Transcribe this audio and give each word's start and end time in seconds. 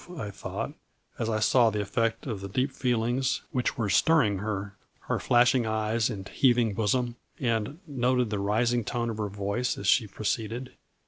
I 0.17 0.31
thought, 0.31 0.73
as 1.19 1.29
I 1.29 1.39
saw 1.39 1.69
the 1.69 1.79
effect 1.79 2.25
of 2.25 2.41
the 2.41 2.49
deep 2.49 2.71
feelings 2.71 3.43
which 3.51 3.77
were 3.77 3.87
stirring 3.87 4.39
her, 4.39 4.73
her 5.01 5.19
flash 5.19 5.53
ing 5.53 5.67
eyes 5.67 6.09
and 6.09 6.27
heaving 6.27 6.73
bosom, 6.73 7.17
and 7.39 7.77
noted 7.85 8.31
the 8.31 8.39
ris 8.39 8.73
ing 8.73 8.83
tone 8.83 9.11
of 9.11 9.17
her 9.17 9.29
voice 9.29 9.77
as 9.77 9.85
she 9.85 10.07
proceeded. 10.07 10.71